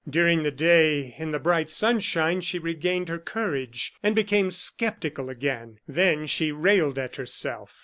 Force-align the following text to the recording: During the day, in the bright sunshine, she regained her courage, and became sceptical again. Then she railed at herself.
During 0.09 0.41
the 0.41 0.49
day, 0.49 1.13
in 1.19 1.29
the 1.29 1.37
bright 1.37 1.69
sunshine, 1.69 2.41
she 2.41 2.57
regained 2.57 3.07
her 3.07 3.19
courage, 3.19 3.93
and 4.01 4.15
became 4.15 4.49
sceptical 4.49 5.29
again. 5.29 5.77
Then 5.87 6.25
she 6.25 6.51
railed 6.51 6.97
at 6.97 7.17
herself. 7.17 7.77